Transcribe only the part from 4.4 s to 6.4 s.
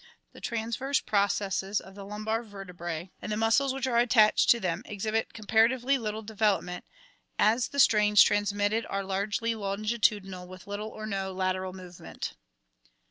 to them ex hibit comparatively little